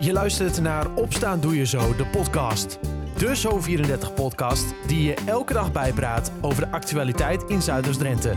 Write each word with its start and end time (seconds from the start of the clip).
Je 0.00 0.12
luistert 0.12 0.60
naar 0.60 0.94
Opstaan 0.94 1.40
Doe 1.40 1.56
Je 1.56 1.66
Zo, 1.66 1.96
de 1.96 2.06
podcast. 2.06 2.78
De 3.16 3.36
Zo34-podcast 3.36 4.74
die 4.86 5.02
je 5.02 5.14
elke 5.26 5.52
dag 5.52 5.72
bijpraat 5.72 6.32
over 6.40 6.64
de 6.64 6.70
actualiteit 6.70 7.42
in 7.42 7.62
Zuiders-Drenthe. 7.62 8.34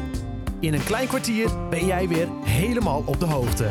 In 0.60 0.74
een 0.74 0.84
klein 0.84 1.08
kwartier 1.08 1.70
ben 1.70 1.86
jij 1.86 2.08
weer 2.08 2.28
helemaal 2.44 3.04
op 3.05 3.20
de 3.20 3.26
hoogte. 3.26 3.70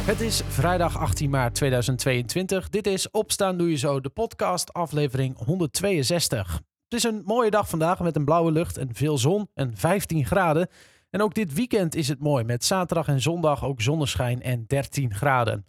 Het 0.00 0.20
is 0.20 0.42
vrijdag 0.48 0.98
18 0.98 1.30
maart 1.30 1.54
2022. 1.54 2.68
Dit 2.68 2.86
is 2.86 3.10
Opstaan 3.10 3.56
Doe 3.56 3.70
Je 3.70 3.76
Zo, 3.76 4.00
de 4.00 4.08
podcast, 4.08 4.72
aflevering 4.72 5.44
162. 5.44 6.60
Het 6.88 6.98
is 6.98 7.04
een 7.04 7.22
mooie 7.24 7.50
dag 7.50 7.68
vandaag 7.68 8.00
met 8.00 8.16
een 8.16 8.24
blauwe 8.24 8.52
lucht 8.52 8.76
en 8.76 8.94
veel 8.94 9.18
zon 9.18 9.48
en 9.54 9.76
15 9.76 10.26
graden. 10.26 10.68
En 11.10 11.22
ook 11.22 11.34
dit 11.34 11.54
weekend 11.54 11.94
is 11.94 12.08
het 12.08 12.20
mooi 12.20 12.44
met 12.44 12.64
zaterdag 12.64 13.08
en 13.08 13.20
zondag 13.20 13.64
ook 13.64 13.80
zonneschijn 13.80 14.42
en 14.42 14.64
13 14.66 15.14
graden. 15.14 15.66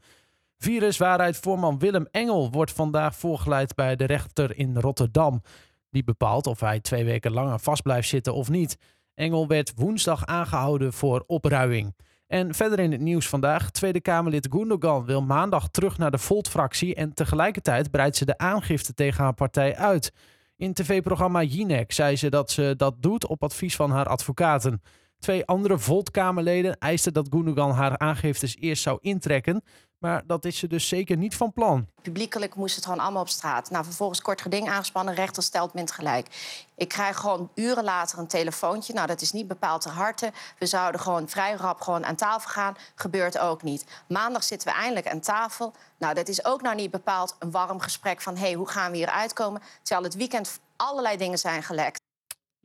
Viruswaarheid-voorman 0.62 1.80
Willem 1.80 2.08
Engel 2.12 2.52
wordt 2.52 2.72
vandaag 2.72 3.16
voorgeleid 3.16 3.76
bij 3.76 3.96
de 3.96 4.06
rechter 4.06 4.58
in 4.58 4.78
Rotterdam. 4.78 5.42
Die 5.90 6.04
bepaalt 6.04 6.48
of 6.48 6.60
hij 6.60 6.80
twee 6.80 7.06
weken 7.06 7.32
langer 7.32 7.60
vast 7.60 7.82
blijft 7.82 8.08
zitten 8.10 8.34
of 8.34 8.50
niet. 8.50 8.78
Engel 9.14 9.48
werd 9.48 9.74
woensdag 9.76 10.26
aangehouden 10.26 10.94
voor 10.94 11.24
opruiing. 11.28 11.96
En 12.28 12.54
verder 12.54 12.80
in 12.80 12.92
het 12.92 13.02
nieuws 13.02 13.28
vandaag. 13.28 13.72
Tweede 13.72 14.02
Kamerlid 14.02 14.48
Gundogan 14.52 15.06
wil 15.06 15.22
maandag 15.22 15.70
terug 15.70 15.98
naar 15.98 16.12
de 16.12 16.18
Volt-fractie 16.18 16.96
en 16.96 17.14
tegelijkertijd 17.14 17.92
breidt 17.92 18.18
ze 18.18 18.26
de 18.26 18.38
aangifte 18.38 18.94
tegen 18.94 19.24
haar 19.24 19.34
partij 19.34 19.76
uit. 19.76 20.14
In 20.56 20.74
tv-programma 20.74 21.44
Jinek 21.44 21.92
zei 21.92 22.16
ze 22.16 22.30
dat 22.30 22.52
ze 22.52 22.74
dat 22.78 22.96
doet 23.00 23.28
op 23.28 23.44
advies 23.44 23.76
van 23.76 23.92
haar 23.92 24.08
advocaten. 24.08 24.82
Twee 25.20 25.46
andere 25.46 25.80
Volt-Kamerleden 25.80 26.78
eisten 26.78 27.14
dat 27.14 27.28
Gundogan 27.30 27.72
haar 27.72 27.98
aangiftes 27.98 28.56
eerst 28.60 28.84
zou 28.84 28.98
intrekken. 29.02 29.64
Maar 30.00 30.24
dat 30.26 30.46
is 30.46 30.58
ze 30.58 30.68
dus 30.68 30.88
zeker 30.88 31.18
niet 31.18 31.36
van 31.36 31.54
plan. 31.54 31.88
Publiekelijk 32.02 32.56
moest 32.56 32.76
het 32.76 32.86
gewoon 32.86 33.00
allemaal 33.00 33.22
op 33.22 33.30
straat. 33.30 33.70
Nou, 33.70 33.84
vervolgens 33.84 34.22
kort 34.22 34.42
geding 34.42 34.70
aangespannen, 34.70 35.14
rechter 35.14 35.44
stelt 35.44 35.74
mint 35.74 35.92
gelijk. 35.92 36.28
Ik 36.76 36.88
krijg 36.88 37.18
gewoon 37.18 37.52
uren 37.56 37.84
later 37.84 38.20
een 38.20 38.28
telefoontje. 38.28 38.94
Nou, 38.94 39.08
dat 39.08 39.22
is 39.22 39.32
niet 39.32 39.48
bepaald 39.48 39.82
ter 39.82 39.92
harte. 39.92 40.32
We 40.60 40.66
zouden 40.66 41.02
gewoon 41.02 41.30
vrij 41.30 41.54
rap 41.54 41.82
gewoon 41.82 42.06
aan 42.06 42.16
tafel 42.16 42.50
gaan. 42.50 42.76
Gebeurt 42.96 43.38
ook 43.38 43.64
niet. 43.64 43.86
Maandag 44.08 44.44
zitten 44.44 44.68
we 44.68 44.74
eindelijk 44.74 45.08
aan 45.08 45.20
tafel. 45.20 45.74
Nou, 45.98 46.14
dat 46.14 46.28
is 46.28 46.46
ook 46.46 46.62
nou 46.62 46.76
niet 46.76 46.92
bepaald 46.92 47.36
een 47.40 47.52
warm 47.52 47.80
gesprek 47.80 48.22
van... 48.22 48.36
hé, 48.36 48.42
hey, 48.42 48.54
hoe 48.54 48.70
gaan 48.70 48.92
we 48.92 48.98
hier 48.98 49.10
uitkomen? 49.10 49.62
Terwijl 49.82 50.08
het 50.08 50.16
weekend 50.16 50.60
allerlei 50.76 51.18
dingen 51.18 51.38
zijn 51.38 51.64
gelekt. 51.64 52.08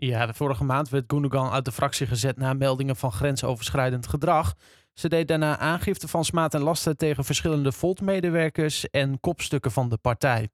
Ja, 0.06 0.27
de 0.27 0.34
vorige 0.34 0.64
maand 0.64 0.88
werd 0.88 1.05
Gundogan 1.06 1.50
uit 1.50 1.64
de 1.64 1.72
fractie 1.72 2.06
gezet 2.06 2.36
na 2.36 2.52
meldingen 2.52 2.97
van 2.97 3.12
grensoverschrijdend 3.12 4.06
gedrag. 4.06 4.55
Ze 4.92 5.08
deed 5.08 5.28
daarna 5.28 5.58
aangifte 5.58 6.08
van 6.08 6.24
smaad 6.24 6.55
en 6.55 6.61
lasten 6.61 6.96
tegen 6.96 7.24
verschillende 7.24 7.72
Volt-medewerkers 7.72 8.91
en 8.91 9.20
kopstukken 9.20 9.70
van 9.70 9.88
de 9.88 9.96
partij. 9.96 10.48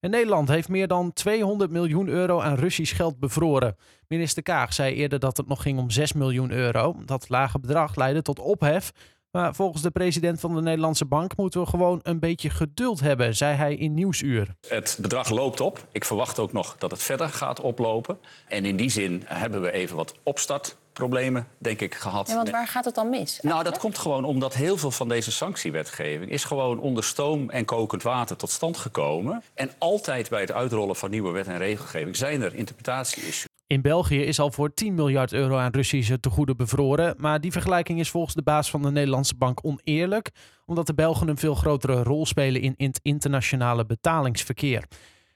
Nederland 0.00 0.48
heeft 0.48 0.68
meer 0.68 0.88
dan 0.88 1.12
200 1.12 1.70
miljoen 1.70 2.08
euro 2.08 2.40
aan 2.40 2.54
Russisch 2.54 2.96
geld 2.96 3.18
bevroren. 3.18 3.76
Minister 4.08 4.42
Kaag 4.42 4.72
zei 4.72 4.94
eerder 4.94 5.18
dat 5.18 5.36
het 5.36 5.48
nog 5.48 5.62
ging 5.62 5.78
om 5.78 5.90
6 5.90 6.12
miljoen 6.12 6.50
euro. 6.50 6.96
Dat 7.04 7.28
lage 7.28 7.58
bedrag 7.58 7.94
leidde 7.94 8.22
tot 8.22 8.38
ophef. 8.38 8.92
Maar 9.34 9.54
volgens 9.54 9.82
de 9.82 9.90
president 9.90 10.40
van 10.40 10.54
de 10.54 10.60
Nederlandse 10.60 11.04
Bank 11.04 11.36
moeten 11.36 11.60
we 11.60 11.66
gewoon 11.66 12.00
een 12.02 12.18
beetje 12.18 12.50
geduld 12.50 13.00
hebben, 13.00 13.36
zei 13.36 13.56
hij 13.56 13.74
in 13.74 13.94
Nieuwsuur. 13.94 14.54
Het 14.68 14.98
bedrag 15.00 15.30
loopt 15.30 15.60
op. 15.60 15.86
Ik 15.92 16.04
verwacht 16.04 16.38
ook 16.38 16.52
nog 16.52 16.76
dat 16.78 16.90
het 16.90 17.02
verder 17.02 17.28
gaat 17.28 17.60
oplopen. 17.60 18.18
En 18.48 18.64
in 18.64 18.76
die 18.76 18.90
zin 18.90 19.22
hebben 19.26 19.62
we 19.62 19.72
even 19.72 19.96
wat 19.96 20.14
opstart 20.22 20.76
problemen, 20.94 21.46
denk 21.58 21.80
ik, 21.80 21.94
gehad. 21.94 22.28
Ja, 22.28 22.34
want 22.34 22.50
waar 22.50 22.66
gaat 22.66 22.84
het 22.84 22.94
dan 22.94 23.08
mis? 23.08 23.38
Nou, 23.42 23.64
dat 23.64 23.78
komt 23.78 23.98
gewoon 23.98 24.24
omdat 24.24 24.54
heel 24.54 24.76
veel 24.76 24.90
van 24.90 25.08
deze 25.08 25.32
sanctiewetgeving... 25.32 26.30
is 26.30 26.44
gewoon 26.44 26.78
onder 26.78 27.04
stoom 27.04 27.50
en 27.50 27.64
kokend 27.64 28.02
water 28.02 28.36
tot 28.36 28.50
stand 28.50 28.76
gekomen. 28.76 29.42
En 29.54 29.70
altijd 29.78 30.28
bij 30.28 30.40
het 30.40 30.52
uitrollen 30.52 30.96
van 30.96 31.10
nieuwe 31.10 31.30
wet 31.30 31.46
en 31.46 31.58
regelgeving... 31.58 32.16
zijn 32.16 32.42
er 32.42 32.54
interpretatie-issues. 32.54 33.52
In 33.66 33.82
België 33.82 34.22
is 34.22 34.38
al 34.38 34.50
voor 34.50 34.74
10 34.74 34.94
miljard 34.94 35.32
euro 35.32 35.56
aan 35.56 35.72
Russische 35.72 36.20
tegoeden 36.20 36.56
bevroren. 36.56 37.14
Maar 37.18 37.40
die 37.40 37.52
vergelijking 37.52 38.00
is 38.00 38.10
volgens 38.10 38.34
de 38.34 38.42
baas 38.42 38.70
van 38.70 38.82
de 38.82 38.90
Nederlandse 38.90 39.36
bank 39.36 39.58
oneerlijk, 39.62 40.30
omdat 40.66 40.86
de 40.86 40.94
Belgen 40.94 41.28
een 41.28 41.36
veel 41.36 41.54
grotere 41.54 42.02
rol 42.02 42.26
spelen 42.26 42.62
in 42.62 42.74
het 42.76 43.00
internationale 43.02 43.86
betalingsverkeer. 43.86 44.84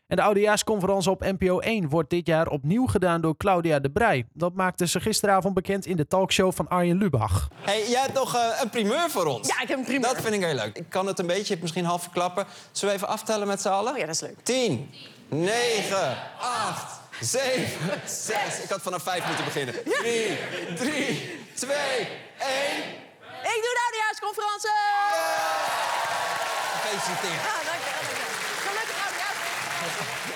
En 0.08 0.16
de 0.16 0.22
oudejaarsconferentie 0.22 1.10
op 1.10 1.20
NPO 1.20 1.58
1 1.58 1.88
wordt 1.88 2.10
dit 2.10 2.26
jaar 2.26 2.48
opnieuw 2.48 2.86
gedaan 2.86 3.20
door 3.20 3.36
Claudia 3.36 3.78
de 3.78 3.90
Brij. 3.90 4.26
Dat 4.32 4.54
maakte 4.54 4.86
ze 4.86 5.00
gisteravond 5.00 5.54
bekend 5.54 5.86
in 5.86 5.96
de 5.96 6.06
talkshow 6.06 6.52
van 6.52 6.68
Arjen 6.68 6.98
Lubach. 6.98 7.48
Hey, 7.60 7.88
jij 7.88 8.00
hebt 8.00 8.14
nog 8.14 8.34
uh, 8.34 8.60
een 8.62 8.70
primeur 8.70 9.10
voor 9.10 9.24
ons? 9.24 9.48
Ja, 9.48 9.60
ik 9.62 9.68
heb 9.68 9.78
een 9.78 9.84
primeur. 9.84 10.14
Dat 10.14 10.22
vind 10.22 10.34
ik 10.34 10.44
heel 10.44 10.54
leuk. 10.54 10.76
Ik 10.76 10.88
kan 10.88 11.06
het 11.06 11.18
een 11.18 11.26
beetje, 11.26 11.56
misschien 11.60 11.84
half 11.84 12.02
verklappen. 12.02 12.46
Zullen 12.72 12.94
we 12.94 13.00
even 13.00 13.12
aftellen 13.12 13.46
met 13.46 13.60
z'n 13.60 13.68
allen? 13.68 13.92
Oh 13.92 13.98
ja, 13.98 14.06
dat 14.06 14.14
is 14.14 14.20
leuk. 14.20 14.36
10, 14.42 14.90
9, 15.28 16.16
8, 16.40 17.00
7, 17.20 18.00
6. 18.06 18.36
Ik 18.62 18.70
had 18.70 18.82
vanaf 18.82 19.02
5 19.02 19.26
moeten 19.26 19.44
beginnen. 19.44 19.74
3, 19.84 20.38
3, 20.76 21.44
2, 21.54 21.76
1. 21.76 22.08
Ik 23.42 23.60
doe 23.64 23.74
de 23.76 23.82
oudejaarsconferentie! 23.84 24.70
Gefeliciteerd. 26.72 27.42
Ja, 27.42 27.70
dank 27.70 27.82
je. 27.84 27.87
Gelukkig 27.87 27.87
oudejaarsconferentie. 27.87 27.87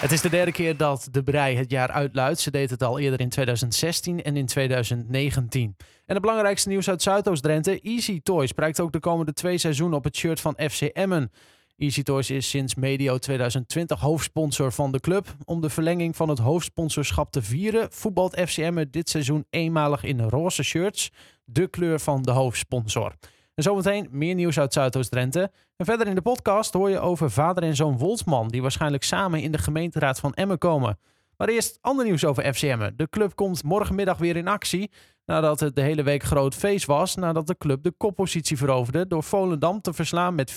Het 0.02 0.12
is 0.12 0.20
de 0.20 0.28
derde 0.28 0.52
keer 0.52 0.76
dat 0.76 1.08
de 1.10 1.22
Brij 1.22 1.54
het 1.54 1.70
jaar 1.70 1.90
uitluidt. 1.90 2.40
Ze 2.40 2.50
deed 2.50 2.70
het 2.70 2.82
al 2.82 2.98
eerder 2.98 3.20
in 3.20 3.28
2016 3.28 4.22
en 4.22 4.36
in 4.36 4.46
2019. 4.46 5.76
En 6.06 6.14
het 6.14 6.20
belangrijkste 6.20 6.68
nieuws 6.68 6.88
uit 6.88 7.02
Zuidoost-Drenthe. 7.02 7.80
Easy 7.80 8.20
Toys 8.22 8.52
prijkt 8.52 8.80
ook 8.80 8.92
de 8.92 9.00
komende 9.00 9.32
twee 9.32 9.58
seizoenen 9.58 9.96
op 9.98 10.04
het 10.04 10.16
shirt 10.16 10.40
van 10.40 10.58
FC 10.70 10.80
Emmen. 10.80 11.32
Easy 11.76 12.02
Toys 12.02 12.30
is 12.30 12.48
sinds 12.48 12.74
medio 12.74 13.18
2020 13.18 14.00
hoofdsponsor 14.00 14.72
van 14.72 14.92
de 14.92 15.00
club. 15.00 15.34
Om 15.44 15.60
de 15.60 15.70
verlenging 15.70 16.16
van 16.16 16.28
het 16.28 16.38
hoofdsponsorschap 16.38 17.32
te 17.32 17.42
vieren, 17.42 17.92
voetbalt 17.92 18.40
FC 18.48 18.56
Emmen 18.56 18.90
dit 18.90 19.08
seizoen 19.08 19.46
eenmalig 19.50 20.04
in 20.04 20.20
roze 20.20 20.62
shirts, 20.62 21.10
de 21.44 21.68
kleur 21.68 22.00
van 22.00 22.22
de 22.22 22.30
hoofdsponsor. 22.30 23.14
En 23.54 23.62
zometeen 23.62 24.08
meer 24.10 24.34
nieuws 24.34 24.58
uit 24.58 24.72
Zuidoost-Drenthe. 24.72 25.50
En 25.76 25.84
verder 25.84 26.06
in 26.06 26.14
de 26.14 26.22
podcast 26.22 26.72
hoor 26.72 26.90
je 26.90 26.98
over 26.98 27.30
vader 27.30 27.62
en 27.62 27.76
zoon 27.76 27.98
Woltman, 27.98 28.48
die 28.48 28.62
waarschijnlijk 28.62 29.02
samen 29.02 29.42
in 29.42 29.52
de 29.52 29.58
gemeenteraad 29.58 30.20
van 30.20 30.34
Emmen 30.34 30.58
komen. 30.58 30.98
Maar 31.36 31.48
eerst 31.48 31.78
ander 31.80 32.04
nieuws 32.04 32.24
over 32.24 32.54
FC 32.54 32.62
Emmen. 32.62 32.96
De 32.96 33.08
club 33.08 33.34
komt 33.34 33.62
morgenmiddag 33.62 34.18
weer 34.18 34.36
in 34.36 34.48
actie, 34.48 34.90
nadat 35.24 35.60
het 35.60 35.74
de 35.74 35.80
hele 35.80 36.02
week 36.02 36.22
groot 36.22 36.54
feest 36.54 36.86
was, 36.86 37.14
nadat 37.14 37.46
de 37.46 37.58
club 37.58 37.82
de 37.82 37.92
koppositie 37.96 38.56
veroverde 38.56 39.06
door 39.06 39.22
Volendam 39.22 39.80
te 39.80 39.92
verslaan 39.92 40.34
met 40.34 40.52
4-1. 40.52 40.56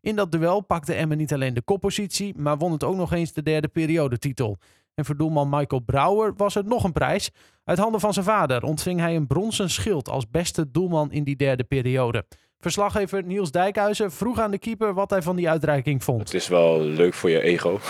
In 0.00 0.16
dat 0.16 0.32
duel 0.32 0.60
pakte 0.60 0.94
Emmen 0.94 1.16
niet 1.16 1.32
alleen 1.32 1.54
de 1.54 1.62
koppositie, 1.62 2.34
maar 2.36 2.58
won 2.58 2.72
het 2.72 2.84
ook 2.84 2.96
nog 2.96 3.12
eens 3.12 3.32
de 3.32 3.42
derde 3.42 3.68
periodetitel. 3.68 4.58
En 4.94 5.04
voor 5.04 5.16
doelman 5.16 5.48
Michael 5.48 5.80
Brouwer 5.80 6.32
was 6.36 6.54
het 6.54 6.66
nog 6.66 6.84
een 6.84 6.92
prijs. 6.92 7.30
Uit 7.64 7.78
handen 7.78 8.00
van 8.00 8.12
zijn 8.12 8.24
vader 8.24 8.62
ontving 8.62 9.00
hij 9.00 9.16
een 9.16 9.26
bronzen 9.26 9.70
schild 9.70 10.08
als 10.08 10.30
beste 10.30 10.70
doelman 10.70 11.12
in 11.12 11.24
die 11.24 11.36
derde 11.36 11.64
periode. 11.64 12.24
Verslaggever 12.58 13.22
Niels 13.24 13.50
Dijkhuizen 13.50 14.12
vroeg 14.12 14.38
aan 14.38 14.50
de 14.50 14.58
keeper 14.58 14.94
wat 14.94 15.10
hij 15.10 15.22
van 15.22 15.36
die 15.36 15.48
uitreiking 15.48 16.04
vond. 16.04 16.20
Het 16.20 16.34
is 16.34 16.48
wel 16.48 16.80
leuk 16.80 17.14
voor 17.14 17.30
je 17.30 17.40
ego. 17.40 17.80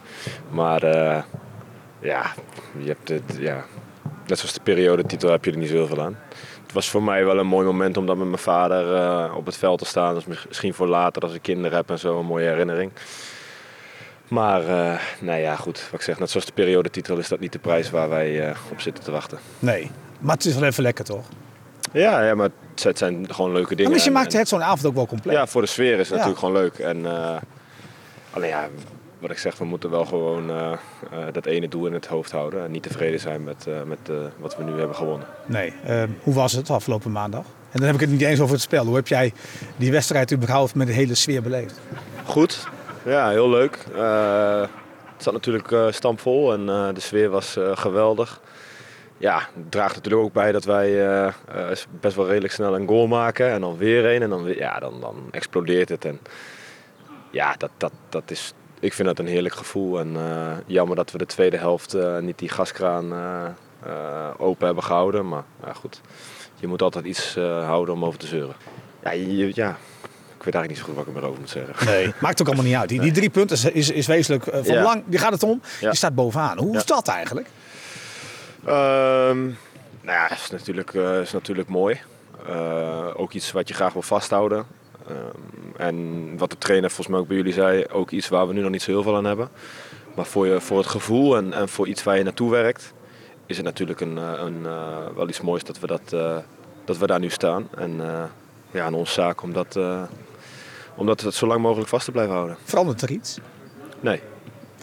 maar 0.50 0.84
uh, 0.84 1.22
ja, 2.00 2.34
je 2.78 2.86
hebt 2.86 3.08
het, 3.08 3.36
ja, 3.38 3.64
net 4.26 4.38
zoals 4.38 4.54
de 4.54 4.60
periodetitel 4.60 5.30
heb 5.30 5.44
je 5.44 5.50
er 5.50 5.58
niet 5.58 5.68
zoveel 5.68 6.02
aan. 6.02 6.18
Het 6.62 6.72
was 6.72 6.90
voor 6.90 7.02
mij 7.02 7.24
wel 7.24 7.38
een 7.38 7.46
mooi 7.46 7.66
moment 7.66 7.96
om 7.96 8.06
dan 8.06 8.18
met 8.18 8.26
mijn 8.26 8.38
vader 8.38 8.94
uh, 8.94 9.36
op 9.36 9.46
het 9.46 9.56
veld 9.56 9.78
te 9.78 9.84
staan. 9.84 10.14
Dus 10.14 10.26
misschien 10.26 10.74
voor 10.74 10.86
later 10.86 11.22
als 11.22 11.34
ik 11.34 11.42
kinderen 11.42 11.76
heb 11.76 11.90
en 11.90 11.98
zo 11.98 12.18
een 12.18 12.26
mooie 12.26 12.48
herinnering. 12.48 12.92
Maar 14.28 14.62
uh, 14.62 15.00
nou 15.20 15.38
ja, 15.40 15.56
goed. 15.56 15.82
Wat 15.90 16.00
ik 16.00 16.06
zeg, 16.06 16.18
net 16.18 16.30
zoals 16.30 16.46
de 16.46 16.52
periodetitel 16.52 17.18
is 17.18 17.28
dat 17.28 17.40
niet 17.40 17.52
de 17.52 17.58
prijs 17.58 17.90
waar 17.90 18.08
wij 18.08 18.48
uh, 18.48 18.56
op 18.70 18.80
zitten 18.80 19.04
te 19.04 19.10
wachten. 19.10 19.38
Nee, 19.58 19.90
maar 20.20 20.34
het 20.36 20.44
is 20.44 20.54
wel 20.54 20.64
even 20.68 20.82
lekker 20.82 21.04
toch? 21.04 21.24
Ja, 21.92 22.22
ja 22.22 22.34
maar 22.34 22.48
het 22.82 22.98
zijn 22.98 23.34
gewoon 23.34 23.52
leuke 23.52 23.74
dingen. 23.74 23.90
Maar 23.90 24.00
je 24.00 24.06
en- 24.06 24.12
maakt 24.12 24.32
en- 24.32 24.38
het 24.38 24.48
zo'n 24.48 24.62
avond 24.62 24.86
ook 24.86 24.94
wel 24.94 25.06
compleet. 25.06 25.34
Ja, 25.34 25.46
voor 25.46 25.60
de 25.60 25.66
sfeer 25.68 25.92
is 25.92 25.98
het 25.98 26.08
Ja. 26.08 26.14
natuurlijk 26.14 26.38
gewoon 26.38 26.54
leuk. 26.54 26.78
En 26.78 26.98
uh, 26.98 27.36
alleen 28.30 28.48
ja, 28.48 28.68
wat 29.18 29.30
ik 29.30 29.38
zeg, 29.38 29.58
we 29.58 29.64
moeten 29.64 29.90
wel 29.90 30.04
gewoon 30.04 30.50
dat 31.32 31.46
ene 31.46 31.68
doel 31.68 31.86
in 31.86 31.92
het 31.92 32.06
hoofd 32.06 32.30
houden. 32.30 32.64
En 32.64 32.70
niet 32.70 32.82
tevreden 32.82 33.20
zijn 33.20 33.44
met, 33.44 33.66
met 33.86 33.98
wat 34.38 34.56
we 34.56 34.62
nu 34.64 34.78
hebben 34.78 34.96
gewonnen. 34.96 35.26
Nee, 35.46 35.72
uh, 35.88 36.02
hoe 36.22 36.34
was 36.34 36.52
het 36.52 36.70
afgelopen 36.70 37.12
maandag? 37.12 37.44
En 37.44 37.78
dan 37.80 37.82
heb 37.86 37.94
ik 37.94 38.00
het 38.00 38.10
niet 38.10 38.20
eens 38.20 38.40
over 38.40 38.52
het 38.54 38.62
spel. 38.62 38.84
Hoe 38.84 38.94
heb 38.96 39.08
jij 39.08 39.32
die 39.76 39.90
wedstrijd 39.90 40.32
überhaupt 40.32 40.74
met 40.74 40.86
de 40.86 40.92
hele 40.92 41.14
sfeer 41.14 41.42
beleefd? 41.42 41.80
Goed, 42.24 42.66
ja, 43.04 43.28
heel 43.28 43.50
leuk. 43.50 43.78
Uh, 43.94 44.60
het 45.12 45.22
zat 45.22 45.32
natuurlijk 45.32 45.70
uh, 45.70 45.90
stampvol 45.90 46.52
en 46.52 46.60
uh, 46.60 46.88
de 46.94 47.00
sfeer 47.00 47.30
was 47.30 47.56
geweldig. 47.60 48.40
Ja, 49.16 49.38
het 49.54 49.70
draagt 49.70 49.94
natuurlijk 49.94 50.22
ook 50.22 50.32
bij 50.32 50.52
dat 50.52 50.64
wij 50.64 51.32
best 52.00 52.16
wel 52.16 52.26
redelijk 52.26 52.52
snel 52.52 52.74
een 52.74 52.88
goal 52.88 53.06
maken. 53.06 53.50
En 53.50 53.60
dan 53.60 53.76
weer 53.76 54.14
een. 54.14 54.22
En 54.22 54.30
dan, 54.30 54.54
ja, 54.54 54.78
dan, 54.78 55.00
dan 55.00 55.16
explodeert 55.30 55.88
het. 55.88 56.04
En 56.04 56.20
ja, 57.30 57.54
dat, 57.58 57.70
dat, 57.76 57.92
dat 58.08 58.30
is, 58.30 58.52
ik 58.80 58.92
vind 58.92 59.08
dat 59.08 59.18
een 59.18 59.26
heerlijk 59.26 59.54
gevoel. 59.54 59.98
En 59.98 60.16
jammer 60.66 60.96
dat 60.96 61.10
we 61.10 61.18
de 61.18 61.26
tweede 61.26 61.56
helft 61.56 61.96
niet 62.20 62.38
die 62.38 62.48
gaskraan 62.48 63.12
open 64.36 64.66
hebben 64.66 64.84
gehouden. 64.84 65.28
Maar 65.28 65.44
goed, 65.74 66.00
je 66.54 66.66
moet 66.66 66.82
altijd 66.82 67.04
iets 67.04 67.34
houden 67.64 67.94
om 67.94 68.04
over 68.04 68.18
te 68.18 68.26
zeuren. 68.26 68.54
Ja, 69.02 69.10
ja, 69.54 69.76
weet 70.44 70.54
eigenlijk 70.54 70.68
niet 70.68 70.78
zo 70.78 70.84
goed 70.84 70.94
wat 70.94 71.06
ik 71.06 71.16
erover 71.22 71.40
moet 71.40 71.50
zeggen. 71.50 71.86
Nee. 71.86 72.12
Maakt 72.20 72.40
ook 72.40 72.46
allemaal 72.46 72.64
niet 72.64 72.74
uit. 72.74 72.88
Die, 72.88 73.00
die 73.00 73.12
drie 73.12 73.30
punten 73.30 73.56
is, 73.56 73.64
is, 73.64 73.90
is 73.90 74.06
wezenlijk 74.06 74.46
eh, 74.46 74.64
van 74.64 74.74
Ja. 74.74 74.82
lang. 74.82 75.02
Die 75.06 75.18
gaat 75.18 75.32
het 75.32 75.42
om. 75.42 75.60
Ja. 75.80 75.88
Die 75.88 75.96
staat 75.98 76.14
bovenaan. 76.14 76.58
Hoe 76.58 76.72
Ja. 76.72 76.78
is 76.78 76.86
dat 76.86 77.08
eigenlijk? 77.08 77.48
Ehm, 78.64 79.42
nou 80.00 80.18
ja, 80.18 80.30
is 80.32 80.50
natuurlijk, 80.50 80.94
eh, 80.94 81.20
is 81.20 81.32
natuurlijk 81.32 81.68
mooi. 81.68 82.00
Eh, 82.48 83.06
ook 83.16 83.32
iets 83.32 83.52
wat 83.52 83.68
je 83.68 83.74
graag 83.74 83.92
wil 83.92 84.02
vasthouden. 84.02 84.66
Ehm, 85.08 85.16
en 85.76 86.24
wat 86.38 86.50
de 86.50 86.58
trainer 86.58 86.88
volgens 86.90 87.08
mij 87.08 87.18
ook 87.18 87.28
bij 87.28 87.36
jullie 87.36 87.52
zei, 87.52 87.84
ook 87.92 88.10
iets 88.10 88.28
waar 88.28 88.46
we 88.48 88.52
nu 88.54 88.60
nog 88.60 88.70
niet 88.70 88.82
zo 88.82 88.90
heel 88.90 89.02
veel 89.02 89.16
aan 89.16 89.24
hebben. 89.24 89.48
Maar 90.14 90.24
voor, 90.26 90.46
je, 90.46 90.60
voor 90.60 90.78
het 90.78 90.86
gevoel 90.86 91.36
en, 91.36 91.52
en 91.52 91.68
voor 91.68 91.88
iets 91.88 92.02
waar 92.02 92.16
je 92.16 92.22
naartoe 92.24 92.50
werkt, 92.50 92.92
is 93.46 93.56
het 93.56 93.64
natuurlijk 93.66 94.00
een, 94.00 94.16
een, 94.16 94.62
wel 95.14 95.28
iets 95.28 95.40
moois 95.40 95.64
dat 95.64 95.78
we, 95.78 95.86
dat, 95.86 96.08
dat 96.84 96.98
we 96.98 97.06
daar 97.06 97.20
nu 97.20 97.30
staan. 97.30 97.68
En 97.76 98.00
ja, 98.70 98.84
aan 98.84 98.94
ons 98.94 99.12
zaak 99.12 99.42
om 99.42 99.52
dat, 99.52 99.78
om 100.96 101.06
dat 101.06 101.26
zo 101.34 101.46
lang 101.46 101.60
mogelijk 101.60 101.88
vast 101.88 102.04
te 102.04 102.10
blijven 102.10 102.34
houden. 102.34 102.56
Verandert 102.64 103.02
er 103.02 103.10
iets? 103.10 103.38
Nee. 104.00 104.20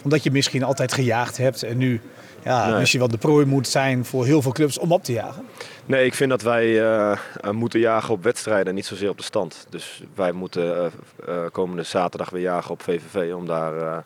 Omdat 0.04 0.22
je 0.22 0.30
misschien 0.30 0.62
altijd 0.62 0.92
gejaagd 0.92 1.36
hebt 1.36 1.62
en 1.62 1.76
nu 1.76 2.00
ja, 2.44 2.68
Nee. 2.68 2.78
misschien 2.78 3.00
wel 3.00 3.08
de 3.08 3.18
prooi 3.18 3.46
moet 3.46 3.68
zijn 3.68 4.04
voor 4.04 4.24
heel 4.24 4.42
veel 4.42 4.52
clubs 4.52 4.78
om 4.78 4.92
op 4.92 5.04
te 5.04 5.12
jagen. 5.12 5.46
Nee, 5.86 6.04
ik 6.04 6.14
vind 6.14 6.30
dat 6.30 6.42
wij 6.42 6.80
eh, 6.80 7.12
eh, 7.12 7.50
moeten 7.50 7.80
jagen 7.80 8.14
op 8.14 8.22
wedstrijden 8.22 8.66
en 8.66 8.74
niet 8.74 8.86
zozeer 8.86 9.08
op 9.08 9.16
de 9.18 9.24
stand. 9.24 9.66
Dus 9.68 10.02
wij 10.14 10.32
moeten 10.32 10.92
eh, 11.26 11.44
komende 11.52 11.82
zaterdag 11.82 12.30
weer 12.30 12.42
jagen 12.42 12.70
op 12.70 12.82
VVV 12.82 13.32
om 13.34 13.46
daar 13.46 14.04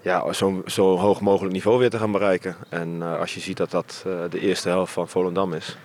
ja, 0.00 0.32
zo, 0.32 0.62
zo 0.66 0.96
hoog 0.96 1.20
mogelijk 1.20 1.52
niveau 1.52 1.78
weer 1.78 1.90
te 1.90 1.98
gaan 1.98 2.12
bereiken. 2.12 2.56
En 2.68 3.02
als 3.02 3.34
je 3.34 3.40
ziet 3.40 3.56
dat 3.56 3.70
dat 3.70 4.04
de 4.30 4.40
eerste 4.40 4.68
helft 4.68 4.92
van 4.92 5.08
Volendam 5.08 5.52
is, 5.52 5.76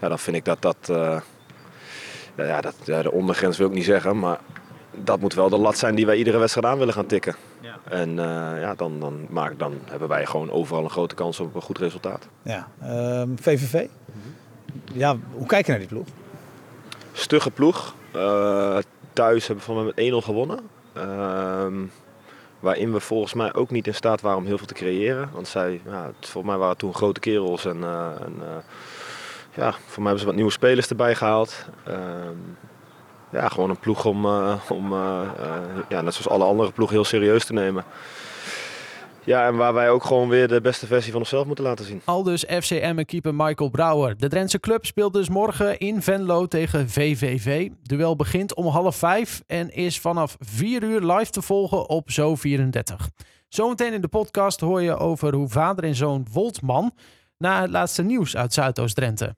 ja, 0.00 0.08
dan 0.08 0.18
vind 0.18 0.36
ik 0.36 0.44
dat 0.44 0.62
dat, 0.62 0.76
ja, 2.36 2.60
dat 2.60 2.74
ja, 2.84 3.02
de 3.02 3.12
ondergrens 3.12 3.58
wil 3.58 3.66
ik 3.66 3.74
niet 3.74 3.84
zeggen, 3.84 4.18
maar 4.18 4.38
dat 4.94 5.20
moet 5.20 5.34
wel 5.34 5.48
de 5.48 5.58
lat 5.58 5.78
zijn 5.78 5.94
die 5.94 6.06
wij 6.06 6.16
iedere 6.16 6.38
wedstrijd 6.38 6.66
aan 6.66 6.78
willen 6.78 6.94
gaan 6.94 7.06
tikken. 7.06 7.34
En 7.84 8.18
eh, 8.18 8.60
ja, 8.60 8.74
dan, 8.74 9.00
dan, 9.00 9.26
maak, 9.30 9.58
dan 9.58 9.74
hebben 9.84 10.08
wij 10.08 10.26
gewoon 10.26 10.50
overal 10.50 10.84
een 10.84 10.90
grote 10.90 11.14
kans 11.14 11.40
op 11.40 11.54
een 11.54 11.62
goed 11.62 11.78
resultaat. 11.78 12.28
Ja, 12.42 12.68
ehm, 12.82 13.28
VVV. 13.40 13.86
Ja, 14.92 15.16
hoe 15.32 15.46
kijk 15.46 15.64
je 15.66 15.70
naar 15.70 15.80
die 15.80 15.88
ploeg? 15.88 16.06
stugge 17.12 17.50
ploeg. 17.50 17.94
Eh, 18.12 18.78
thuis 19.12 19.46
hebben 19.46 19.64
we 19.66 19.72
van 19.72 19.74
mij 19.84 19.84
met 19.84 19.98
1-0 19.98 20.22
gewonnen. 20.22 20.58
Ehm, 20.92 21.74
waarin 22.60 22.92
we 22.92 23.00
volgens 23.00 23.34
mij 23.34 23.54
ook 23.54 23.70
niet 23.70 23.86
in 23.86 23.94
staat 23.94 24.20
waren 24.20 24.38
om 24.38 24.46
heel 24.46 24.58
veel 24.58 24.66
te 24.66 24.74
creëren. 24.74 25.30
Want 25.32 25.48
zij, 25.48 25.80
ja, 25.84 26.04
het- 26.06 26.14
volgens 26.28 26.44
mij 26.44 26.56
waren 26.56 26.68
het 26.68 26.78
toen 26.78 26.94
grote 26.94 27.20
kerels. 27.20 27.64
En, 27.64 27.82
eh, 27.84 28.06
en, 28.20 28.34
eh, 28.40 28.56
ja, 29.54 29.70
voor 29.72 30.02
mij 30.02 30.02
hebben 30.02 30.18
ze 30.20 30.26
wat 30.26 30.34
nieuwe 30.34 30.50
spelers 30.50 30.88
erbij 30.88 31.14
gehaald. 31.14 31.64
Ja, 33.32 33.48
gewoon 33.48 33.70
een 33.70 33.78
ploeg 33.78 34.04
om, 34.04 34.24
eh, 34.24 34.54
om 34.68 34.92
eh, 34.92 35.20
eh, 35.38 35.62
ja, 35.88 36.00
net 36.00 36.14
zoals 36.14 36.28
alle 36.28 36.44
andere 36.44 36.72
ploegen, 36.72 36.96
heel 36.96 37.04
serieus 37.04 37.44
te 37.44 37.52
nemen. 37.52 37.84
Ja, 39.24 39.46
en 39.46 39.56
waar 39.56 39.74
wij 39.74 39.90
ook 39.90 40.04
gewoon 40.04 40.28
weer 40.28 40.48
de 40.48 40.60
beste 40.60 40.86
versie 40.86 41.12
van 41.12 41.20
onszelf 41.20 41.46
moeten 41.46 41.64
laten 41.64 41.84
zien. 41.84 42.00
Al 42.04 42.22
dus 42.22 42.44
FC 42.44 42.70
Emmen-keeper 42.70 43.34
Michael 43.34 43.70
Brouwer. 43.70 44.16
De 44.16 44.28
Drentse 44.28 44.60
club 44.60 44.86
speelt 44.86 45.12
dus 45.12 45.28
morgen 45.28 45.78
in 45.78 46.02
Venlo 46.02 46.46
tegen 46.46 46.88
VVV. 46.88 47.68
Duel 47.82 48.16
begint 48.16 48.54
om 48.54 48.66
half 48.66 48.96
vijf 48.96 49.42
en 49.46 49.74
is 49.74 50.00
vanaf 50.00 50.36
vier 50.40 50.82
uur 50.82 51.00
live 51.00 51.30
te 51.30 51.42
volgen 51.42 51.88
op 51.88 52.10
Zo34. 52.10 53.06
Zometeen 53.48 53.92
in 53.92 54.00
de 54.00 54.08
podcast 54.08 54.60
hoor 54.60 54.82
je 54.82 54.96
over 54.96 55.34
hoe 55.34 55.48
vader 55.48 55.84
en 55.84 55.94
zoon 55.94 56.26
Woltman... 56.32 56.92
na 57.38 57.60
het 57.60 57.70
laatste 57.70 58.02
nieuws 58.02 58.36
uit 58.36 58.52
Zuidoost-Drenthe. 58.52 59.36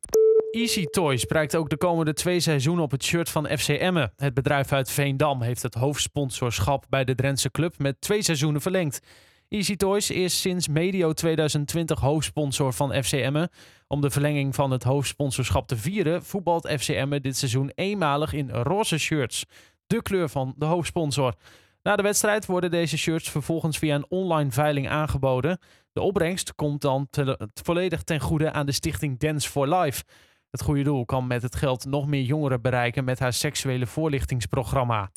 Easy 0.50 0.84
Toys 0.84 1.24
prijkt 1.24 1.56
ook 1.56 1.70
de 1.70 1.76
komende 1.76 2.12
twee 2.12 2.40
seizoenen 2.40 2.84
op 2.84 2.90
het 2.90 3.04
shirt 3.04 3.30
van 3.30 3.46
FC 3.58 3.68
Emmen. 3.68 4.12
Het 4.16 4.34
bedrijf 4.34 4.72
uit 4.72 4.90
Veendam 4.90 5.42
heeft 5.42 5.62
het 5.62 5.74
hoofdsponsorschap 5.74 6.86
bij 6.88 7.04
de 7.04 7.14
Drentse 7.14 7.50
club 7.50 7.78
met 7.78 8.00
twee 8.00 8.22
seizoenen 8.22 8.60
verlengd. 8.60 9.00
Easy 9.48 9.76
Toys 9.76 10.10
is 10.10 10.40
sinds 10.40 10.68
medio 10.68 11.12
2020 11.12 12.00
hoofdsponsor 12.00 12.72
van 12.72 13.02
FC 13.02 13.12
Emmen. 13.12 13.50
Om 13.86 14.00
de 14.00 14.10
verlenging 14.10 14.54
van 14.54 14.70
het 14.70 14.82
hoofdsponsorschap 14.82 15.66
te 15.68 15.76
vieren, 15.76 16.24
voetbalt 16.24 16.68
FC 16.78 16.88
Emmen 16.88 17.22
dit 17.22 17.36
seizoen 17.36 17.72
eenmalig 17.74 18.32
in 18.32 18.50
roze 18.50 18.98
shirts. 18.98 19.44
De 19.86 20.02
kleur 20.02 20.28
van 20.28 20.54
de 20.56 20.64
hoofdsponsor. 20.64 21.34
Na 21.82 21.96
de 21.96 22.02
wedstrijd 22.02 22.46
worden 22.46 22.70
deze 22.70 22.98
shirts 22.98 23.30
vervolgens 23.30 23.78
via 23.78 23.94
een 23.94 24.06
online 24.08 24.50
veiling 24.50 24.88
aangeboden. 24.88 25.58
De 25.92 26.00
opbrengst 26.00 26.54
komt 26.54 26.80
dan 26.80 27.08
volledig 27.62 28.02
ten 28.02 28.20
goede 28.20 28.52
aan 28.52 28.66
de 28.66 28.72
stichting 28.72 29.18
Dance 29.18 29.50
for 29.50 29.68
Life. 29.68 30.02
Het 30.50 30.62
goede 30.62 30.82
doel 30.82 31.04
kan 31.04 31.26
met 31.26 31.42
het 31.42 31.56
geld 31.56 31.84
nog 31.84 32.06
meer 32.06 32.22
jongeren 32.22 32.60
bereiken 32.60 33.04
met 33.04 33.18
haar 33.18 33.32
seksuele 33.32 33.86
voorlichtingsprogramma. 33.86 35.10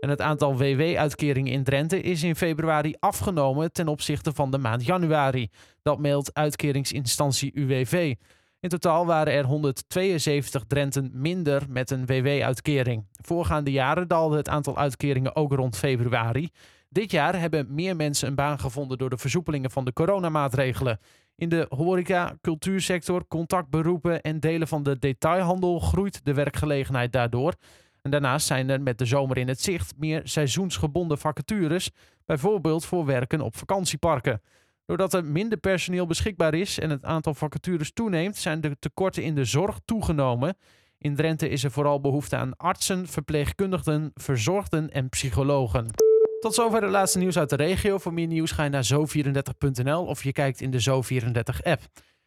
En 0.00 0.08
het 0.08 0.20
aantal 0.20 0.56
WW-uitkeringen 0.56 1.52
in 1.52 1.64
Drenthe 1.64 2.00
is 2.00 2.22
in 2.22 2.36
februari 2.36 2.94
afgenomen 2.98 3.72
ten 3.72 3.88
opzichte 3.88 4.32
van 4.32 4.50
de 4.50 4.58
maand 4.58 4.84
januari. 4.84 5.50
Dat 5.82 5.98
meldt 5.98 6.34
uitkeringsinstantie 6.34 7.52
UWV. 7.54 8.14
In 8.60 8.68
totaal 8.68 9.06
waren 9.06 9.32
er 9.32 9.44
172 9.44 10.64
Drenten 10.66 11.10
minder 11.12 11.62
met 11.68 11.90
een 11.90 12.06
WW-uitkering. 12.06 13.06
Voorgaande 13.12 13.70
jaren 13.70 14.08
daalde 14.08 14.36
het 14.36 14.48
aantal 14.48 14.76
uitkeringen 14.76 15.36
ook 15.36 15.52
rond 15.52 15.76
februari. 15.76 16.50
Dit 16.88 17.10
jaar 17.10 17.40
hebben 17.40 17.66
meer 17.74 17.96
mensen 17.96 18.28
een 18.28 18.34
baan 18.34 18.58
gevonden 18.58 18.98
door 18.98 19.10
de 19.10 19.18
versoepelingen 19.18 19.70
van 19.70 19.84
de 19.84 19.92
coronamaatregelen. 19.92 20.98
In 21.40 21.48
de 21.48 21.66
horeca, 21.68 22.36
cultuursector, 22.40 23.26
contactberoepen 23.28 24.20
en 24.20 24.40
delen 24.40 24.68
van 24.68 24.82
de 24.82 24.98
detailhandel 24.98 25.78
groeit 25.78 26.24
de 26.24 26.34
werkgelegenheid 26.34 27.12
daardoor. 27.12 27.54
En 28.02 28.10
daarnaast 28.10 28.46
zijn 28.46 28.68
er 28.68 28.82
met 28.82 28.98
de 28.98 29.04
zomer 29.04 29.38
in 29.38 29.48
het 29.48 29.60
zicht 29.60 29.94
meer 29.96 30.20
seizoensgebonden 30.24 31.18
vacatures, 31.18 31.90
bijvoorbeeld 32.26 32.84
voor 32.84 33.04
werken 33.04 33.40
op 33.40 33.56
vakantieparken. 33.56 34.42
Doordat 34.86 35.14
er 35.14 35.24
minder 35.24 35.58
personeel 35.58 36.06
beschikbaar 36.06 36.54
is 36.54 36.78
en 36.78 36.90
het 36.90 37.04
aantal 37.04 37.34
vacatures 37.34 37.92
toeneemt, 37.92 38.36
zijn 38.36 38.60
de 38.60 38.76
tekorten 38.78 39.22
in 39.22 39.34
de 39.34 39.44
zorg 39.44 39.80
toegenomen. 39.84 40.56
In 40.98 41.14
Drenthe 41.14 41.48
is 41.48 41.64
er 41.64 41.70
vooral 41.70 42.00
behoefte 42.00 42.36
aan 42.36 42.56
artsen, 42.56 43.06
verpleegkundigen, 43.06 44.10
verzorgden 44.14 44.90
en 44.90 45.08
psychologen. 45.08 46.09
Tot 46.40 46.54
zover 46.54 46.82
het 46.82 46.90
laatste 46.90 47.18
nieuws 47.18 47.38
uit 47.38 47.50
de 47.50 47.56
regio. 47.56 47.98
Voor 47.98 48.12
meer 48.12 48.26
nieuws 48.26 48.50
ga 48.50 48.64
je 48.64 48.70
naar 48.70 48.88
zo34.nl 48.92 50.04
of 50.04 50.22
je 50.22 50.32
kijkt 50.32 50.60
in 50.60 50.70
de 50.70 50.82
Zo34-app. 50.82 51.80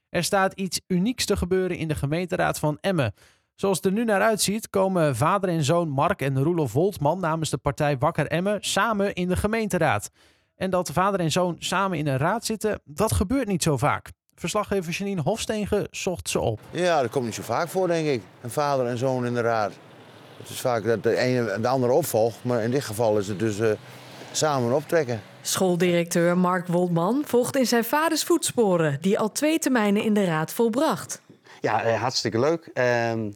Er 0.09 0.23
staat 0.23 0.53
iets 0.53 0.81
unieks 0.87 1.25
te 1.25 1.37
gebeuren 1.37 1.77
in 1.77 1.87
de 1.87 1.95
gemeenteraad 1.95 2.59
van 2.59 2.77
Emmen. 2.81 3.13
Zoals 3.55 3.77
het 3.77 3.85
er 3.85 3.91
nu 3.91 4.03
naar 4.03 4.21
uitziet, 4.21 4.69
komen 4.69 5.15
vader 5.15 5.49
en 5.49 5.63
zoon 5.63 5.89
Mark 5.89 6.21
en 6.21 6.43
Roelof 6.43 6.73
Woltman 6.73 7.19
namens 7.19 7.49
de 7.49 7.57
partij 7.57 7.97
Wakker 7.97 8.27
Emmen 8.27 8.57
samen 8.61 9.13
in 9.13 9.27
de 9.27 9.35
gemeenteraad. 9.35 10.09
En 10.55 10.69
dat 10.69 10.91
vader 10.91 11.19
en 11.19 11.31
zoon 11.31 11.55
samen 11.59 11.97
in 11.97 12.07
een 12.07 12.17
raad 12.17 12.45
zitten, 12.45 12.81
dat 12.85 13.11
gebeurt 13.11 13.47
niet 13.47 13.63
zo 13.63 13.77
vaak. 13.77 14.11
Verslaggever 14.35 14.93
Janine 14.93 15.21
Hofstegen 15.21 15.87
zocht 15.91 16.29
ze 16.29 16.39
op. 16.39 16.59
Ja, 16.71 17.01
dat 17.01 17.11
komt 17.11 17.25
niet 17.25 17.33
zo 17.33 17.43
vaak 17.43 17.67
voor, 17.67 17.87
denk 17.87 18.07
ik. 18.07 18.21
Een 18.41 18.49
vader 18.49 18.85
en 18.85 18.97
zoon 18.97 19.25
in 19.25 19.33
de 19.33 19.41
raad. 19.41 19.71
Het 20.37 20.49
is 20.49 20.59
vaak 20.61 20.83
dat 20.85 21.03
de 21.03 21.17
ene 21.17 21.59
de 21.61 21.67
andere 21.67 21.93
opvolgt, 21.93 22.43
maar 22.43 22.63
in 22.63 22.71
dit 22.71 22.83
geval 22.83 23.17
is 23.17 23.27
het 23.27 23.39
dus 23.39 23.59
eh, 23.59 23.71
samen 24.37 24.73
optrekken. 24.75 25.21
Schooldirecteur 25.41 26.37
Mark 26.37 26.67
Woldman 26.67 27.23
volgt 27.25 27.55
in 27.57 27.65
zijn 27.67 27.83
vaders 27.83 28.23
voetsporen, 28.23 28.97
die 29.01 29.19
al 29.19 29.31
twee 29.31 29.59
termijnen 29.59 30.03
in 30.03 30.13
de 30.13 30.25
raad 30.25 30.53
volbracht. 30.53 31.21
Ja, 31.61 31.83
eh, 31.83 32.01
hartstikke 32.01 32.39
leuk. 32.39 32.69
Ehm, 32.73 33.31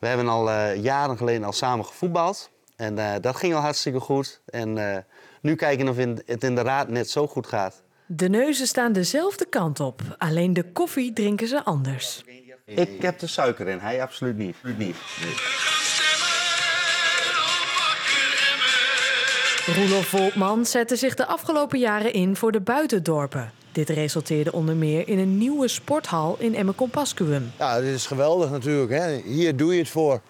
we 0.00 0.06
hebben 0.06 0.28
al 0.28 0.50
eh, 0.50 0.82
jaren 0.82 1.16
geleden 1.16 1.44
al 1.44 1.52
samen 1.52 1.84
gevoetbald. 1.84 2.50
En 2.76 2.98
eh, 2.98 3.12
dat 3.20 3.36
ging 3.36 3.54
al 3.54 3.60
hartstikke 3.60 4.00
goed. 4.00 4.40
En 4.46 4.92
eh, 4.92 4.98
nu 5.40 5.54
kijken 5.54 5.88
of 5.88 5.98
in- 5.98 6.22
het 6.26 6.44
in 6.44 6.54
de 6.54 6.62
raad 6.62 6.88
net 6.88 7.10
zo 7.10 7.26
goed 7.26 7.46
gaat. 7.46 7.82
De 8.06 8.28
neuzen 8.28 8.66
staan 8.66 8.92
dezelfde 8.92 9.44
kant 9.46 9.80
op, 9.80 10.00
alleen 10.18 10.52
de 10.52 10.72
koffie 10.72 11.12
drinken 11.12 11.48
ze 11.48 11.64
anders. 11.64 12.24
Ik 12.64 13.02
heb 13.02 13.18
de 13.18 13.26
suiker 13.26 13.68
in, 13.68 13.78
hij 13.78 14.02
absoluut 14.02 14.36
niet. 14.36 14.54
Absoluut 14.54 14.78
niet. 14.78 14.96
Roelof 19.74 20.10
Woltman 20.10 20.66
zette 20.66 20.96
zich 20.96 21.14
de 21.14 21.26
afgelopen 21.26 21.78
jaren 21.78 22.12
in 22.12 22.36
voor 22.36 22.52
de 22.52 22.60
buitendorpen. 22.60 23.52
Dit 23.72 23.88
resulteerde 23.88 24.52
onder 24.52 24.76
meer 24.76 25.08
in 25.08 25.18
een 25.18 25.38
nieuwe 25.38 25.68
sporthal 25.68 26.36
in 26.38 26.54
Emmen-Compascuum. 26.54 27.52
Ja, 27.58 27.80
dit 27.80 27.94
is 27.94 28.06
geweldig 28.06 28.50
natuurlijk. 28.50 28.90
Hè. 28.90 29.20
Hier 29.24 29.56
doe 29.56 29.72
je 29.72 29.78
het 29.78 29.88
voor. 29.88 30.20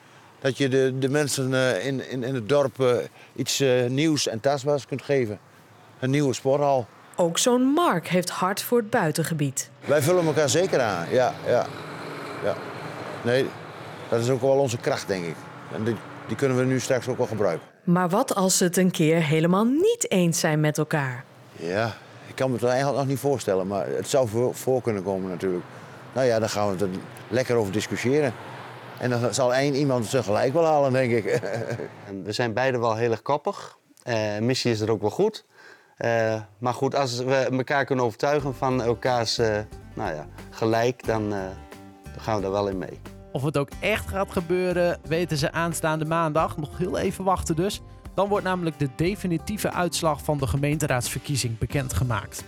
Dat 0.41 0.59
je 0.59 0.69
de, 0.69 0.99
de 0.99 1.09
mensen 1.09 1.55
eh, 1.55 1.87
in, 1.87 2.11
in, 2.11 2.25
in 2.25 2.35
het 2.35 2.49
dorp 2.49 2.81
eh, 2.81 2.97
iets 3.35 3.61
eh, 3.61 3.87
nieuws 3.87 4.29
en 4.29 4.41
tastbaars 4.41 4.87
kunt 4.87 5.03
geven. 5.03 5.39
Een 6.01 6.11
nieuwe 6.11 6.35
sporthal. 6.35 6.87
Ook 7.17 7.39
zo'n 7.39 7.63
Mark 7.63 8.09
heeft 8.09 8.31
hart 8.31 8.63
voor 8.63 8.79
het 8.79 8.91
buitengebied. 8.91 9.71
Wij 9.85 10.03
vullen 10.03 10.27
elkaar 10.27 10.49
zeker 10.49 10.81
aan. 10.81 11.07
Ja, 11.11 11.35
ja, 11.47 11.67
ja. 12.45 12.55
Nee, 13.23 13.47
dat 14.09 14.21
is 14.21 14.29
ook 14.29 14.41
wel 14.41 14.59
onze 14.59 14.79
kracht, 14.79 15.09
denk 15.09 15.25
ik. 15.25 15.37
En 15.75 15.85
die, 15.85 15.97
die 16.27 16.37
kunnen 16.37 16.59
we 16.59 16.65
nu 16.65 16.81
straks 16.81 17.09
ook 17.09 17.19
wel 17.19 17.27
gebruiken. 17.27 17.76
Maar 17.87 18.09
wat 18.09 18.35
als 18.35 18.57
ze 18.57 18.65
het 18.65 18.77
een 18.77 18.91
keer 18.91 19.23
helemaal 19.23 19.65
niet 19.65 20.07
eens 20.11 20.41
zijn 20.41 20.61
met 20.61 20.79
elkaar? 20.79 21.25
Ja, 21.53 21.97
ik 22.27 22.35
kan 22.35 22.51
me 22.51 22.57
het 22.57 22.65
eigenlijk 22.65 22.99
nog 22.99 23.07
niet 23.07 23.19
voorstellen, 23.19 23.67
maar 23.67 23.87
het 23.87 24.09
zou 24.09 24.29
voor, 24.29 24.55
voor 24.55 24.83
kunnen 24.83 25.03
komen 25.03 25.31
natuurlijk. 25.31 25.65
Nou 26.13 26.27
ja, 26.27 26.39
dan 26.39 26.49
gaan 26.49 26.67
we 26.67 26.73
het 26.73 26.83
er 26.83 27.01
lekker 27.29 27.57
over 27.57 27.73
discussiëren. 27.73 28.33
En 28.99 29.11
dan 29.11 29.35
zal 29.35 29.55
één 29.55 29.75
iemand 29.75 30.07
zijn 30.07 30.25
gelijk 30.25 30.53
wel 30.53 30.65
halen, 30.65 30.93
denk 30.93 31.13
ik. 31.13 31.25
En 32.09 32.25
we 32.25 32.33
zijn 32.33 32.53
beide 32.53 32.79
wel 32.79 32.97
heel 32.97 33.11
erg 33.11 33.23
koppig. 33.23 33.79
Eh 34.03 34.39
missie 34.39 34.71
is 34.71 34.81
er 34.81 34.91
ook 34.91 35.01
wel 35.01 35.11
goed. 35.11 35.45
Eh, 35.97 36.41
maar 36.59 36.75
goed, 36.75 36.95
als 36.95 37.19
we 37.19 37.35
elkaar 37.35 37.85
kunnen 37.85 38.05
overtuigen 38.05 38.55
van 38.55 38.83
elkaars 38.83 39.39
eh, 39.39 39.59
nou 39.95 40.15
ja, 40.15 40.27
gelijk, 40.51 41.07
dan, 41.07 41.33
eh, 41.33 41.41
dan 42.03 42.21
gaan 42.21 42.37
we 42.37 42.43
daar 42.43 42.51
wel 42.51 42.69
in 42.69 42.79
mee. 42.79 43.01
Of 43.37 43.43
het 43.43 43.57
ook 43.57 43.69
echt 43.81 44.09
gaat 44.09 44.33
gebeuren, 44.33 44.99
weten 45.09 45.37
ze 45.37 45.53
aanstaande 45.53 46.05
maandag. 46.05 46.57
Nog 46.57 46.79
heel 46.79 46.99
even 46.99 47.25
wachten 47.25 47.57
dus. 47.57 47.81
Dan 48.15 48.29
wordt 48.29 48.45
namelijk 48.45 48.79
de 48.79 48.89
definitieve 48.97 49.73
uitslag 49.73 50.23
van 50.25 50.39
de 50.39 50.47
gemeenteraadsverkiezing 50.47 51.59
bekendgemaakt. 51.59 52.45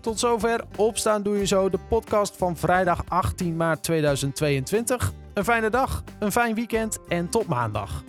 Tot 0.00 0.18
zover 0.18 0.64
Opstaan 0.76 1.22
Doe 1.22 1.38
Je 1.38 1.46
Zo, 1.46 1.70
de 1.70 1.78
podcast 1.88 2.36
van 2.36 2.56
vrijdag 2.56 3.02
18 3.08 3.56
maart 3.56 3.82
2022. 3.82 5.12
Een 5.34 5.44
fijne 5.44 5.70
dag, 5.70 6.02
een 6.18 6.32
fijn 6.32 6.54
weekend 6.54 6.98
en 7.08 7.28
tot 7.28 7.46
maandag. 7.46 8.02